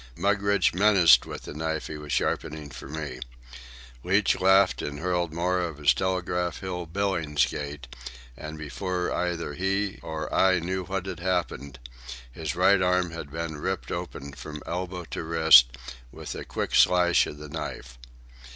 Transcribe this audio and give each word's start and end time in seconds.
Mugridge 0.15 0.73
menaced 0.73 1.27
with 1.27 1.43
the 1.43 1.53
knife 1.53 1.85
he 1.85 1.95
was 1.95 2.11
sharpening 2.11 2.71
for 2.71 2.89
me. 2.89 3.19
Leach 4.03 4.39
laughed 4.41 4.81
and 4.81 4.97
hurled 4.97 5.31
more 5.31 5.59
of 5.59 5.77
his 5.77 5.93
Telegraph 5.93 6.59
Hill 6.59 6.87
Billingsgate, 6.87 7.85
and 8.35 8.57
before 8.57 9.11
either 9.13 9.53
he 9.53 9.99
or 10.01 10.33
I 10.33 10.57
knew 10.59 10.85
what 10.85 11.05
had 11.05 11.19
happened, 11.19 11.77
his 12.31 12.55
right 12.55 12.81
arm 12.81 13.11
had 13.11 13.29
been 13.31 13.57
ripped 13.57 13.91
open 13.91 14.33
from 14.33 14.63
elbow 14.65 15.03
to 15.11 15.21
wrist 15.23 15.77
by 16.11 16.25
a 16.33 16.45
quick 16.45 16.73
slash 16.73 17.27
of 17.27 17.37
the 17.37 17.47
knife. 17.49 17.99